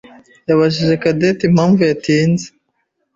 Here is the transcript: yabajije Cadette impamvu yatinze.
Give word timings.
yabajije 0.47 0.93
Cadette 1.01 1.43
impamvu 1.45 1.79
yatinze. 1.89 2.45